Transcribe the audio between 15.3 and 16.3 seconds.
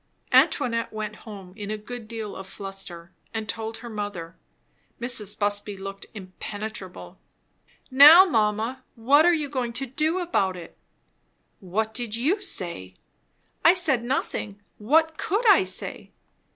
I say?"